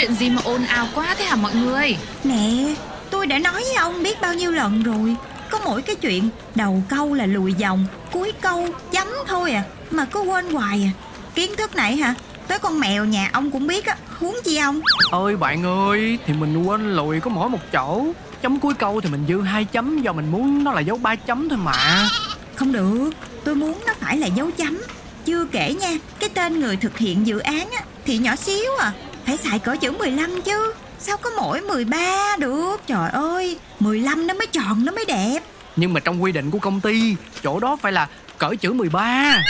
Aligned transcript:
Chuyện 0.00 0.14
gì 0.14 0.30
mà 0.30 0.42
ồn 0.44 0.64
ào 0.64 0.88
quá 0.94 1.14
thế 1.18 1.24
hả 1.24 1.36
mọi 1.36 1.54
người? 1.54 1.96
Nè 2.24 2.74
tôi 3.10 3.26
đã 3.26 3.38
nói 3.38 3.52
với 3.52 3.74
ông 3.74 4.02
biết 4.02 4.20
bao 4.20 4.34
nhiêu 4.34 4.50
lần 4.50 4.82
rồi. 4.82 5.16
Có 5.50 5.60
mỗi 5.64 5.82
cái 5.82 5.96
chuyện 5.96 6.28
đầu 6.54 6.82
câu 6.88 7.14
là 7.14 7.26
lùi 7.26 7.54
dòng 7.54 7.86
Cuối 8.12 8.32
câu 8.40 8.68
chấm 8.92 9.08
thôi 9.26 9.52
à 9.52 9.62
Mà 9.90 10.04
cứ 10.04 10.20
quên 10.20 10.50
hoài 10.50 10.82
à. 10.84 10.92
Kiến 11.34 11.50
thức 11.56 11.76
này 11.76 11.96
hả? 11.96 12.14
Tới 12.48 12.58
con 12.58 12.80
mèo 12.80 13.04
nhà 13.04 13.30
ông 13.32 13.50
cũng 13.50 13.66
biết 13.66 13.86
á 13.86 13.96
Huống 14.18 14.36
chi 14.44 14.56
ông? 14.56 14.80
Ơi 15.10 15.36
bạn 15.36 15.62
ơi 15.64 16.18
Thì 16.26 16.32
mình 16.32 16.64
quên 16.64 16.96
lùi 16.96 17.20
có 17.20 17.30
mỗi 17.30 17.48
một 17.48 17.72
chỗ. 17.72 18.06
Chấm 18.42 18.60
cuối 18.60 18.74
câu 18.74 19.00
thì 19.00 19.08
mình 19.10 19.24
dư 19.28 19.40
hai 19.40 19.64
chấm 19.64 20.02
Do 20.02 20.12
mình 20.12 20.30
muốn 20.30 20.64
nó 20.64 20.72
là 20.72 20.80
dấu 20.80 20.96
ba 20.96 21.16
chấm 21.16 21.48
thôi 21.48 21.58
mà. 21.58 22.08
Không 22.54 22.72
được 22.72 23.10
Tôi 23.44 23.54
muốn 23.54 23.78
nó 23.86 23.94
phải 24.00 24.16
là 24.16 24.26
dấu 24.26 24.50
chấm. 24.50 24.78
Chưa 25.24 25.46
kể 25.52 25.74
nha 25.80 25.98
Cái 26.18 26.28
tên 26.28 26.60
người 26.60 26.76
thực 26.76 26.98
hiện 26.98 27.26
dự 27.26 27.38
án 27.38 27.70
á 27.70 27.82
Thì 28.04 28.18
nhỏ 28.18 28.36
xíu 28.36 28.70
à 28.78 28.92
Phải 29.30 29.38
xài 29.38 29.58
cỡ 29.58 29.76
chữ 29.76 29.90
15 29.90 30.42
chứ. 30.42 30.74
Sao 30.98 31.16
có 31.16 31.30
mỗi 31.36 31.60
13 31.60 32.36
được? 32.38 32.76
Trời 32.86 33.10
ơi 33.10 33.58
15 33.80 34.26
nó 34.26 34.34
mới 34.34 34.46
tròn 34.46 34.84
nó 34.84 34.92
mới 34.92 35.04
đẹp. 35.04 35.38
Nhưng 35.76 35.92
mà 35.92 36.00
trong 36.00 36.22
quy 36.22 36.32
định 36.32 36.50
của 36.50 36.58
công 36.58 36.80
ty 36.80 37.16
Chỗ 37.42 37.60
đó 37.60 37.76
phải 37.82 37.92
là 37.92 38.08
cỡ 38.38 38.50
chữ 38.60 38.72
13 38.72 39.42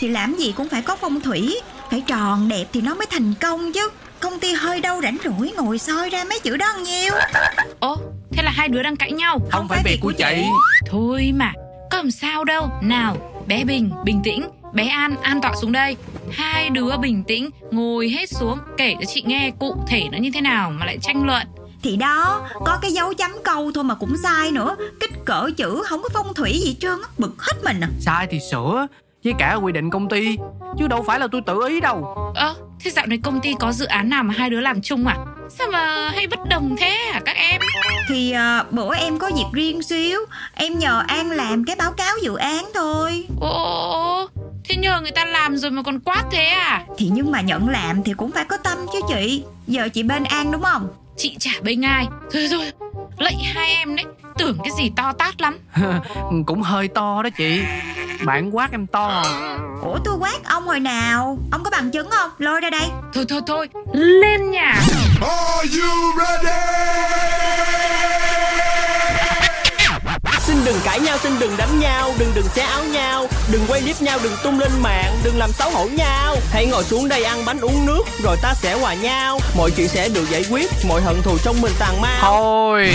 Thì 0.00 0.08
làm 0.08 0.34
gì 0.34 0.52
cũng 0.56 0.68
phải 0.68 0.82
có 0.82 0.96
phong 0.96 1.20
thủy 1.20 1.60
Phải 1.90 2.00
tròn 2.06 2.48
đẹp 2.48 2.64
thì 2.72 2.80
nó 2.80 2.94
mới 2.94 3.06
thành 3.10 3.34
công 3.40 3.72
chứ. 3.72 3.90
Công 4.20 4.38
ty 4.38 4.52
hơi 4.52 4.80
đâu 4.80 5.00
rảnh 5.02 5.16
rỗi 5.24 5.52
ngồi 5.56 5.78
soi 5.78 6.10
ra 6.10 6.24
mấy 6.24 6.40
chữ 6.40 6.56
đó 6.56 6.74
nhiêu 6.84 7.12
Ồ 7.80 7.96
thế 8.32 8.42
là 8.42 8.50
hai 8.50 8.68
đứa 8.68 8.82
đang 8.82 8.96
cãi 8.96 9.12
nhau. 9.12 9.40
Không 9.50 9.68
phải 9.68 9.82
việc 9.84 9.98
của 10.00 10.12
chị. 10.12 10.44
Thôi 10.90 11.32
mà 11.34 11.52
có 11.90 11.96
làm 11.96 12.10
sao 12.10 12.44
đâu. 12.44 12.70
Nào 12.82 13.16
bé 13.46 13.64
Bình 13.64 13.90
bình 14.04 14.20
tĩnh 14.24 14.48
Bé 14.74 14.86
An 14.86 15.16
an 15.22 15.40
tọa 15.40 15.52
xuống 15.54 15.72
đây. 15.72 15.96
Hai 16.30 16.70
đứa 16.70 16.96
bình 16.96 17.24
tĩnh 17.24 17.50
ngồi 17.70 18.08
hết 18.08 18.28
xuống 18.28 18.58
Kể 18.76 18.94
cho 19.00 19.04
chị 19.06 19.22
nghe 19.26 19.50
cụ 19.58 19.76
thể 19.88 20.08
nó 20.12 20.18
như 20.18 20.30
thế 20.34 20.40
nào 20.40 20.70
Mà 20.70 20.86
lại 20.86 20.98
tranh 21.02 21.26
luận. 21.26 21.46
Thì 21.82 21.96
đó 21.96 22.48
Có 22.64 22.78
cái 22.82 22.92
dấu 22.92 23.14
chấm 23.14 23.30
câu 23.44 23.70
thôi 23.74 23.84
mà 23.84 23.94
cũng 23.94 24.16
sai 24.16 24.50
nữa. 24.50 24.76
Kích 25.00 25.10
cỡ 25.24 25.50
chữ 25.56 25.82
không 25.84 26.02
có 26.02 26.08
phong 26.12 26.34
thủy 26.34 26.60
gì 26.64 26.76
trơn 26.80 27.02
á 27.02 27.08
Bực 27.18 27.42
hết 27.42 27.54
mình 27.64 27.80
à. 27.80 27.88
Sai 28.00 28.26
thì 28.30 28.40
sửa 28.50 28.86
Với 29.24 29.32
cả 29.38 29.54
quy 29.54 29.72
định 29.72 29.90
công 29.90 30.08
ty. 30.08 30.36
Chứ 30.78 30.88
đâu 30.88 31.04
phải 31.06 31.20
là 31.20 31.26
tôi 31.32 31.40
tự 31.46 31.60
ý 31.68 31.80
đâu. 31.80 32.14
Ơ 32.34 32.54
thế 32.84 32.90
dạo 32.90 33.06
này 33.06 33.18
công 33.24 33.40
ty 33.40 33.54
có 33.60 33.72
dự 33.72 33.86
án 33.86 34.08
nào 34.08 34.22
mà 34.22 34.34
hai 34.36 34.50
đứa 34.50 34.60
làm 34.60 34.82
chung 34.82 35.06
à? 35.06 35.16
Sao 35.58 35.66
mà 35.72 36.10
hay 36.14 36.26
bất 36.26 36.38
đồng 36.50 36.76
thế 36.78 36.90
hả 37.12 37.20
các 37.24 37.36
em? 37.36 37.60
Thì 38.08 38.32
à, 38.32 38.64
bữa 38.70 38.94
em 38.94 39.18
có 39.18 39.30
việc 39.36 39.44
riêng 39.52 39.82
xíu. 39.82 40.20
Em 40.54 40.78
nhờ 40.78 41.02
An 41.06 41.30
làm 41.30 41.64
cái 41.64 41.76
báo 41.76 41.92
cáo 41.92 42.14
dự 42.22 42.36
án 42.36 42.70
thôi. 42.74 43.26
Ồ, 43.40 43.48
ồ, 43.48 43.90
ồ 43.90 44.28
Thế 44.68 44.76
nhờ 44.76 45.00
người 45.00 45.10
ta 45.10 45.24
làm 45.24 45.56
rồi 45.56 45.70
mà 45.70 45.82
còn 45.82 46.00
quát 46.00 46.24
thế 46.32 46.44
à? 46.44 46.84
Thì 46.98 47.10
nhưng 47.12 47.32
mà 47.32 47.40
nhận 47.40 47.68
làm 47.68 48.02
thì 48.02 48.12
cũng 48.16 48.32
phải 48.32 48.44
có 48.44 48.56
tâm 48.56 48.78
chứ 48.92 49.00
chị. 49.08 49.44
Giờ 49.66 49.88
chị 49.88 50.02
bên 50.02 50.24
An 50.24 50.52
đúng 50.52 50.62
không? 50.62 50.88
Chị 51.16 51.36
chả 51.40 51.50
bên 51.62 51.84
ai. 51.84 52.06
Thôi 52.32 52.48
thôi 52.50 52.72
Lạy 53.18 53.36
hai 53.54 53.68
em 53.68 53.96
đấy. 53.96 54.04
Tưởng 54.38 54.58
cái 54.64 54.70
gì 54.78 54.90
to 54.96 55.12
tát 55.12 55.40
lắm. 55.40 55.58
Cũng 56.46 56.62
hơi 56.62 56.88
to 56.88 57.22
đó 57.22 57.30
chị. 57.36 57.60
Bạn 58.24 58.56
quát 58.56 58.72
em 58.72 58.86
to. 58.86 59.24
Ủa 59.82 59.98
tôi 60.04 60.14
quát 60.20 60.44
ông 60.44 60.66
hồi 60.66 60.80
nào. 60.80 61.38
Ông 61.52 61.62
có 61.64 61.70
bằng 61.70 61.90
chứng 61.90 62.10
không? 62.10 62.30
Lôi 62.38 62.60
ra 62.60 62.70
đây. 62.70 62.88
Thôi 63.14 63.24
thôi 63.28 63.40
thôi. 63.46 63.68
Lên 63.92 64.50
nhà. 64.50 64.74
Are 65.20 65.80
you 65.80 66.12
ready? 66.18 67.73
Xin 70.54 70.64
đừng 70.64 70.76
cãi 70.84 71.00
nhau, 71.00 71.16
xin 71.18 71.32
đừng 71.40 71.50
đánh 71.58 71.78
nhau 71.80 72.10
Đừng 72.18 72.28
đừng 72.34 72.44
xé 72.44 72.62
áo 72.62 72.84
nhau 72.92 73.26
Đừng 73.52 73.62
quay 73.68 73.80
clip 73.80 74.02
nhau, 74.02 74.18
đừng 74.22 74.32
tung 74.44 74.58
lên 74.58 74.70
mạng 74.82 75.12
Đừng 75.24 75.38
làm 75.38 75.50
xấu 75.52 75.70
hổ 75.70 75.88
nhau. 75.96 76.36
Hãy 76.50 76.66
ngồi 76.66 76.84
xuống 76.84 77.08
đây 77.08 77.24
ăn 77.24 77.38
bánh 77.46 77.60
uống 77.60 77.86
nước 77.86 78.02
Rồi 78.22 78.36
ta 78.42 78.54
sẽ 78.54 78.78
hòa 78.80 78.94
nhau. 78.94 79.38
Mọi 79.56 79.70
chuyện 79.70 79.88
sẽ 79.88 80.08
được 80.14 80.24
giải 80.30 80.44
quyết 80.50 80.70
Mọi 80.88 81.02
hận 81.02 81.16
thù 81.22 81.36
trong 81.44 81.56
mình 81.62 81.72
tàn 81.78 82.00
mau. 82.00 82.18
Thôi. 82.20 82.88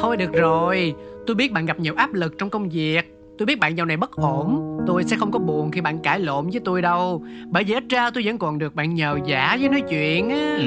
Thôi 0.00 0.16
được 0.16 0.32
rồi. 0.32 0.94
Tôi 1.26 1.36
biết 1.36 1.52
bạn 1.52 1.66
gặp 1.66 1.80
nhiều 1.80 1.94
áp 1.96 2.12
lực 2.12 2.34
trong 2.38 2.50
công 2.50 2.68
việc. 2.68 3.02
Tôi 3.38 3.46
biết 3.46 3.58
bạn 3.60 3.76
dạo 3.76 3.86
này 3.86 3.96
bất 3.96 4.12
ổn. 4.12 4.78
Tôi 4.86 5.04
sẽ 5.04 5.16
không 5.16 5.32
có 5.32 5.38
buồn 5.38 5.70
khi 5.70 5.80
bạn 5.80 5.98
cãi 6.02 6.20
lộn 6.20 6.50
với 6.50 6.60
tôi 6.64 6.82
đâu. 6.82 7.24
Bởi 7.46 7.64
vì 7.64 7.74
ít 7.74 7.84
ra 7.90 8.10
tôi 8.10 8.22
vẫn 8.26 8.38
còn 8.38 8.58
được 8.58 8.74
bạn 8.74 8.94
nhờ 8.94 9.18
giả 9.26 9.56
với 9.60 9.68
nói 9.68 9.82
chuyện 9.90 10.30
á. 10.30 10.58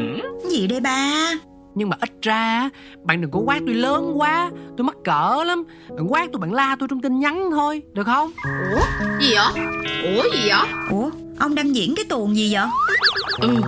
Gì 0.49 0.67
đây 0.67 0.79
ba 0.79 1.31
Nhưng 1.75 1.89
mà 1.89 1.97
ít 1.99 2.09
ra 2.21 2.69
Bạn 3.03 3.21
đừng 3.21 3.31
có 3.31 3.39
quát 3.39 3.59
tôi 3.65 3.75
lớn 3.75 4.13
quá 4.15 4.51
Tôi 4.77 4.85
mắc 4.85 4.95
cỡ 5.03 5.43
lắm. 5.43 5.63
Bạn 5.89 6.11
quát 6.11 6.27
tôi 6.31 6.39
bạn 6.39 6.53
la 6.53 6.75
tôi 6.79 6.87
trong 6.89 7.01
tin 7.01 7.19
nhắn 7.19 7.49
thôi 7.51 7.81
Được 7.93 8.03
không? 8.03 8.31
Ủa? 8.75 8.81
Gì 9.21 9.35
vậy? 9.35 9.65
Ủa 10.03 10.23
gì 10.23 10.49
vậy? 10.49 10.69
Ủa? 10.89 11.09
Ông 11.39 11.55
đang 11.55 11.75
diễn 11.75 11.93
cái 11.95 12.05
tuồng 12.09 12.35
gì 12.35 12.53
vậy? 12.53 12.65
Ừ 13.41 13.61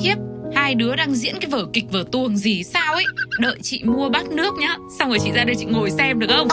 khiếp. 0.00 0.14
Hai 0.54 0.74
đứa 0.74 0.96
đang 0.96 1.14
diễn 1.14 1.34
cái 1.40 1.50
vở 1.50 1.66
kịch 1.72 1.84
vở 1.92 2.04
tuồng 2.12 2.36
gì 2.36 2.62
sao 2.64 2.94
ấy? 2.94 3.04
Đợi 3.38 3.56
chị 3.62 3.82
mua 3.84 4.08
bát 4.08 4.30
nước 4.30 4.54
nhá 4.58 4.76
Xong 4.98 5.08
rồi 5.08 5.18
chị 5.24 5.32
ra 5.32 5.44
đây 5.44 5.54
chị 5.58 5.64
ngồi 5.64 5.90
xem 5.90 6.18
được 6.18 6.26
không? 6.36 6.48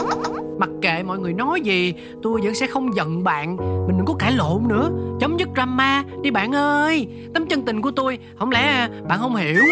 Mặc 0.58 0.70
kệ 0.82 1.02
mọi 1.02 1.18
người 1.18 1.32
nói 1.32 1.60
gì 1.60 1.94
Tôi 2.22 2.40
vẫn 2.44 2.54
sẽ 2.54 2.66
không 2.66 2.96
giận 2.96 3.24
bạn. 3.24 3.56
Mình 3.56 3.96
đừng 3.96 4.06
có 4.06 4.14
cãi 4.18 4.32
lộn 4.32 4.68
nữa. 4.68 4.90
Chấm 5.20 5.36
dứt 5.38 5.48
drama 5.54 6.04
đi 6.22 6.30
bạn 6.30 6.54
ơi. 6.54 7.06
Tấm 7.34 7.46
chân 7.46 7.62
tình 7.62 7.82
của 7.82 7.90
tôi 7.90 8.18
Không 8.38 8.50
lẽ 8.50 8.88
bạn 9.08 9.18
không 9.18 9.36
hiểu 9.36 9.62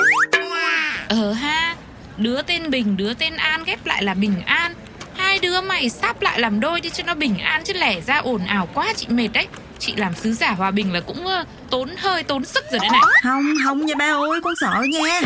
Ờ 1.09 1.33
ha 1.33 1.75
Đứa 2.17 2.43
tên 2.43 2.71
Bình 2.71 2.97
đứa 2.97 3.15
tên 3.15 3.37
An 3.37 3.65
ghép 3.65 3.87
lại 3.87 4.03
là 4.03 4.15
Bình 4.15 4.43
An. 4.47 4.75
Hai 5.17 5.39
đứa 5.39 5.61
mày 5.61 5.89
sắp 5.89 6.23
lại 6.23 6.41
làm 6.41 6.61
đôi 6.61 6.81
đi 6.81 6.91
cho 6.91 7.05
nó 7.07 7.15
bình 7.15 7.39
an 7.39 7.63
Chứ 7.65 7.73
lẻ 7.73 8.01
ra 8.01 8.17
ồn 8.17 8.47
ào 8.47 8.69
quá 8.75 8.93
chị 8.97 9.07
mệt 9.09 9.29
đấy. 9.29 9.47
Chị 9.79 9.95
làm 9.97 10.15
sứ 10.15 10.33
giả 10.33 10.51
hòa 10.51 10.71
bình 10.71 10.93
là 10.93 11.01
cũng 11.01 11.27
uh, 11.27 11.47
tốn 11.71 11.91
hơi 11.99 12.23
tốn 12.23 12.45
sức 12.45 12.65
rồi 12.71 12.79
đấy 12.79 12.89
này. 12.93 13.01
Không 13.23 13.45
không 13.65 13.87
nha 13.87 13.95
ba 13.99 14.05
ơi 14.05 14.41
con 14.45 14.55
sợ 14.61 14.83
nha. 14.91 15.21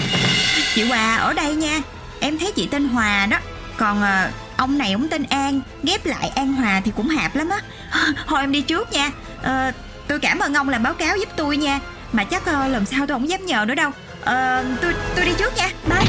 Chị 0.74 0.82
Hòa 0.82 1.16
ở 1.16 1.32
đây 1.32 1.54
nha. 1.54 1.80
Em 2.20 2.38
thấy 2.38 2.52
chị 2.52 2.68
tên 2.70 2.88
Hòa 2.88 3.26
đó. 3.26 3.36
Còn 3.76 4.02
à, 4.02 4.30
ông 4.56 4.78
này 4.78 4.92
ông 4.92 5.08
tên 5.08 5.24
An 5.30 5.60
Ghép 5.82 6.06
lại 6.06 6.28
An 6.34 6.52
Hòa 6.52 6.80
thì 6.84 6.92
cũng 6.96 7.08
hạp 7.08 7.36
lắm 7.36 7.48
á. 7.48 7.58
Thôi 8.26 8.40
em 8.40 8.52
đi 8.52 8.60
trước 8.60 8.92
nha. 8.92 9.10
Ờ, 9.42 9.72
Tôi 10.08 10.18
cảm 10.18 10.38
ơn 10.38 10.54
ông 10.54 10.68
làm 10.68 10.82
báo 10.82 10.94
cáo 10.94 11.16
giúp 11.16 11.28
tôi 11.36 11.56
nha. 11.56 11.80
Mà 12.12 12.24
chắc 12.24 12.44
ờ, 12.46 12.68
lần 12.68 12.86
sau 12.86 13.06
tôi 13.06 13.14
không 13.14 13.28
dám 13.28 13.46
nhờ 13.46 13.64
nữa 13.68 13.74
đâu. 13.74 13.90
Ờ, 14.24 14.64
tôi 14.82 14.94
tôi 15.16 15.24
đi 15.24 15.32
trước 15.38 15.52
nha. 15.56 15.70
Bye. 15.88 16.06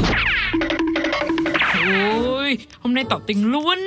Ôi 2.24 2.58
hôm 2.82 2.94
nay 2.94 3.04
tỏ 3.10 3.18
tình 3.26 3.52
luôn. 3.52 3.78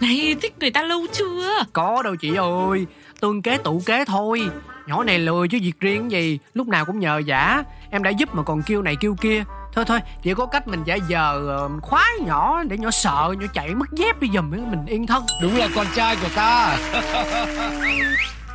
Này 0.00 0.36
thích 0.42 0.54
người 0.60 0.70
ta 0.70 0.82
lâu 0.82 1.06
chưa? 1.12 1.64
Có 1.72 2.02
đâu 2.02 2.16
chị 2.16 2.34
ơi 2.34 2.86
Tương 3.20 3.42
kế 3.42 3.58
tụ 3.58 3.82
kế 3.86 4.04
thôi. 4.04 4.42
Nhỏ 4.86 5.04
này 5.04 5.18
lười 5.18 5.48
chứ 5.48 5.58
việc 5.62 5.80
riêng 5.80 6.10
gì 6.10 6.38
Lúc 6.54 6.68
nào 6.68 6.84
cũng 6.84 6.98
nhờ 6.98 7.22
giả 7.26 7.62
Em 7.90 8.02
đã 8.02 8.10
giúp 8.10 8.34
mà 8.34 8.42
còn 8.42 8.62
kêu 8.62 8.82
này 8.82 8.96
kêu 9.00 9.16
kia. 9.20 9.44
Thôi 9.74 9.84
thôi 9.84 10.00
chỉ 10.22 10.34
có 10.34 10.46
cách 10.46 10.68
mình 10.68 10.82
giả 10.84 10.94
giờ 10.94 11.68
khóa 11.82 12.06
nhỏ 12.20 12.62
Để 12.62 12.78
nhỏ 12.78 12.90
sợ 12.90 13.34
nhỏ 13.40 13.46
chạy 13.54 13.74
mất 13.74 13.92
dép 13.92 14.20
đi 14.20 14.28
giùm 14.34 14.50
mình 14.50 14.86
yên 14.86 15.06
thân. 15.06 15.24
Đúng 15.42 15.56
là 15.56 15.68
con 15.74 15.86
trai 15.94 16.16
của 16.16 16.28
ta. 16.34 16.76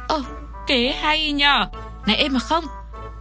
Ờ 0.07 0.23
kế 0.67 0.95
hay 1.01 1.31
nhờ. 1.31 1.67
Này 2.05 2.15
em 2.15 2.33
mà 2.33 2.39
không. 2.39 2.65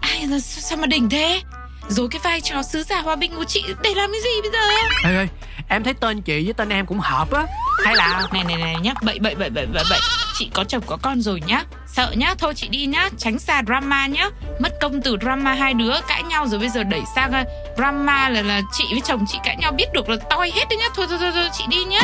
Ai 0.00 0.26
sao, 0.28 0.38
sao 0.40 0.78
mà 0.78 0.86
đỉnh 0.86 1.08
thế 1.08 1.40
Rồi 1.88 2.08
cái 2.10 2.20
vai 2.24 2.40
trò 2.40 2.62
sứ 2.62 2.82
giả 2.82 3.00
hòa 3.00 3.16
bình 3.16 3.32
của 3.36 3.44
chị 3.44 3.64
Để 3.82 3.94
làm 3.94 4.10
cái 4.12 4.20
gì 4.20 4.40
bây 4.42 4.50
giờ 4.50 4.68
em? 4.68 4.88
Ê 5.04 5.18
ê 5.18 5.26
Em 5.68 5.84
thấy 5.84 5.94
tên 5.94 6.22
chị 6.22 6.44
với 6.44 6.54
tên 6.54 6.68
em 6.68 6.86
cũng 6.86 6.98
hợp 6.98 7.32
á. 7.32 7.46
Hay 7.84 7.96
là 7.96 8.22
Này 8.32 8.44
này 8.44 8.56
này 8.56 8.76
nhá. 8.82 8.94
Bậy 9.02 9.18
bậy 9.18 9.34
bậy 9.34 9.50
bậy 9.50 9.66
bậy 9.66 9.84
bậy. 9.90 10.00
Chị 10.34 10.50
có 10.54 10.64
chồng 10.64 10.82
có 10.86 10.98
con 11.02 11.20
rồi 11.20 11.42
nhá. 11.46 11.64
Sợ 11.86 12.12
nhá. 12.16 12.34
Thôi 12.38 12.54
chị 12.56 12.68
đi 12.68 12.86
nhá. 12.86 13.08
Tránh 13.18 13.38
xa 13.38 13.62
drama 13.66 14.06
nhá. 14.06 14.30
Mất 14.58 14.72
công 14.80 15.02
từ 15.02 15.16
drama 15.20 15.54
hai 15.54 15.74
đứa 15.74 15.94
cãi 16.08 16.22
nhau 16.22 16.46
rồi 16.46 16.60
bây 16.60 16.68
giờ 16.68 16.82
đẩy 16.82 17.02
sang 17.14 17.32
uh, 17.40 17.46
drama 17.76 18.28
là 18.28 18.42
là 18.42 18.60
chị 18.72 18.84
với 18.90 19.00
chồng 19.00 19.24
chị 19.28 19.38
cãi 19.44 19.56
nhau 19.56 19.72
biết 19.72 19.92
được 19.92 20.08
là 20.08 20.16
toi 20.30 20.50
hết 20.54 20.64
đấy 20.70 20.76
nhá. 20.76 20.88
Thôi 20.94 21.06
thôi 21.08 21.18
thôi, 21.20 21.30
thôi 21.34 21.48
chị 21.52 21.64
đi 21.68 21.84
nhá. 21.84 22.02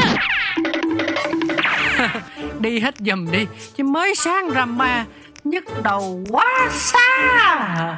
Đi 2.61 2.81
hết 2.81 2.95
giùm 2.99 3.31
đi 3.31 3.47
Chứ 3.77 3.85
mới 3.85 4.15
sáng 4.15 4.51
drama 4.51 5.05
nhức 5.45 5.65
đầu 5.83 6.25
quá 6.31 6.69
sao 6.71 7.97